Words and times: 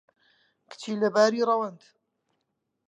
کچی 0.69 0.93
لەباری 1.01 1.47
ڕەوەند 1.49 1.79